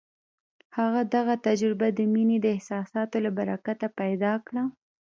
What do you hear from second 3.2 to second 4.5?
له برکته پيدا